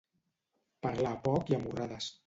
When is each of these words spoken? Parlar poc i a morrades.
Parlar 0.87 1.13
poc 1.29 1.53
i 1.55 1.59
a 1.59 1.65
morrades. 1.69 2.15